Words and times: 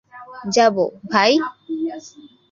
যাবো, 0.55 0.85
ভাই? 1.11 1.31